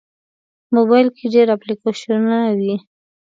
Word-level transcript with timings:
موبایل 0.75 1.07
کې 1.17 1.25
ډېر 1.33 1.47
اپلیکیشنونه 1.55 2.37
وي. 2.57 2.75